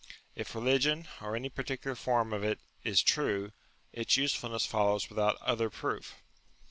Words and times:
If 0.35 0.55
religion, 0.55 1.07
or 1.21 1.35
any 1.35 1.49
particular 1.49 1.93
form 1.95 2.33
of 2.33 2.43
it, 2.43 2.59
is 2.83 3.03
true, 3.03 3.51
its 3.93 4.17
usefulness 4.17 4.65
follows 4.65 5.09
without 5.09 5.39
other 5.43 5.69
proof. 5.69 6.15